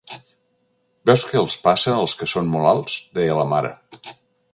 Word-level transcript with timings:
"Veus 1.09 1.25
què 1.31 1.37
els 1.41 1.57
passa 1.67 1.93
als 1.97 2.15
que 2.21 2.29
són 2.31 2.49
molt 2.55 2.71
alts?" 2.71 2.95
deia 3.19 3.37
la 3.41 3.45
mare. 3.53 3.71